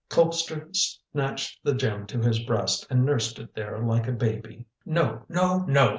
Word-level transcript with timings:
Colpster 0.09 0.67
snatched 0.75 1.63
the 1.63 1.75
gem 1.75 2.07
to 2.07 2.19
his 2.19 2.39
breast 2.39 2.87
and 2.89 3.05
nursed 3.05 3.37
it 3.37 3.53
there 3.53 3.77
like 3.83 4.07
a 4.07 4.11
baby. 4.11 4.65
"No! 4.83 5.21
no! 5.29 5.59
no!" 5.67 5.89